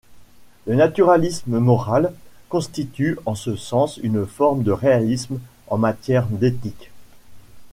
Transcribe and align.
Le 0.65 0.73
naturalisme 0.73 1.59
moral 1.59 2.11
constitue 2.49 3.19
en 3.27 3.35
ce 3.35 3.55
sens 3.55 3.97
une 4.01 4.25
forme 4.25 4.63
de 4.63 4.71
réalisme 4.71 5.39
en 5.67 5.77
matière 5.77 6.25
d'éthique. 6.25 6.89